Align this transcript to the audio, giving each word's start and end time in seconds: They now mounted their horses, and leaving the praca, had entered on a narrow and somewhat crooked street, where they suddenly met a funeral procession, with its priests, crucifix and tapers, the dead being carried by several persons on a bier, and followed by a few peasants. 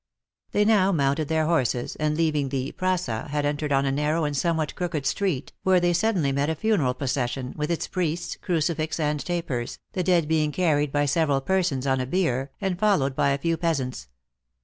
They 0.51 0.65
now 0.65 0.91
mounted 0.91 1.27
their 1.27 1.45
horses, 1.45 1.95
and 1.95 2.17
leaving 2.17 2.49
the 2.49 2.71
praca, 2.71 3.27
had 3.29 3.45
entered 3.45 3.71
on 3.71 3.85
a 3.85 3.91
narrow 3.91 4.23
and 4.25 4.35
somewhat 4.35 4.73
crooked 4.73 5.05
street, 5.05 5.53
where 5.61 5.79
they 5.79 5.93
suddenly 5.93 6.31
met 6.31 6.49
a 6.49 6.55
funeral 6.55 6.95
procession, 6.95 7.53
with 7.55 7.69
its 7.69 7.87
priests, 7.87 8.35
crucifix 8.41 8.99
and 8.99 9.19
tapers, 9.23 9.77
the 9.93 10.01
dead 10.01 10.27
being 10.27 10.51
carried 10.51 10.91
by 10.91 11.05
several 11.05 11.39
persons 11.39 11.85
on 11.85 12.01
a 12.01 12.07
bier, 12.07 12.49
and 12.59 12.79
followed 12.79 13.15
by 13.15 13.29
a 13.29 13.37
few 13.37 13.57
peasants. 13.57 14.07